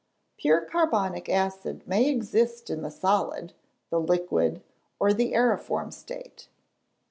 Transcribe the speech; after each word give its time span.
_Pure 0.37 0.61
carbonic 0.61 1.29
acid 1.29 1.87
may 1.87 2.09
exist 2.09 2.71
in 2.71 2.81
the 2.81 2.89
solid, 2.89 3.53
the 3.91 3.99
liquid, 3.99 4.63
or 4.99 5.13
the 5.13 5.33
æriform 5.33 5.93
state. 5.93 6.47